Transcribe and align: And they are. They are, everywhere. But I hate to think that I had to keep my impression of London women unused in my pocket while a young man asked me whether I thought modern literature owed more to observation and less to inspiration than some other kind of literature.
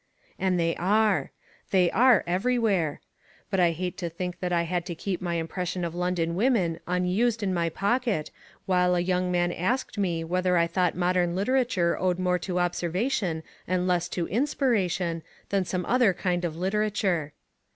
And 0.39 0.59
they 0.59 0.75
are. 0.77 1.31
They 1.69 1.91
are, 1.91 2.23
everywhere. 2.25 3.01
But 3.51 3.59
I 3.59 3.69
hate 3.69 3.99
to 3.99 4.09
think 4.09 4.39
that 4.39 4.51
I 4.51 4.63
had 4.63 4.83
to 4.87 4.95
keep 4.95 5.21
my 5.21 5.35
impression 5.35 5.85
of 5.85 5.93
London 5.93 6.33
women 6.33 6.79
unused 6.87 7.43
in 7.43 7.53
my 7.53 7.69
pocket 7.69 8.31
while 8.65 8.95
a 8.95 8.99
young 8.99 9.31
man 9.31 9.51
asked 9.51 9.99
me 9.99 10.23
whether 10.23 10.57
I 10.57 10.65
thought 10.65 10.95
modern 10.97 11.35
literature 11.35 11.95
owed 11.99 12.17
more 12.17 12.39
to 12.39 12.57
observation 12.57 13.43
and 13.67 13.85
less 13.87 14.09
to 14.09 14.25
inspiration 14.27 15.21
than 15.49 15.65
some 15.65 15.85
other 15.85 16.13
kind 16.15 16.45
of 16.45 16.55
literature. 16.55 17.33